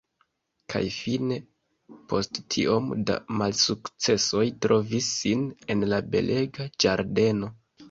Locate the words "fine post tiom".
0.93-2.89